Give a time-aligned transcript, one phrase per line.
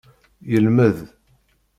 [0.51, 0.97] Yelmed.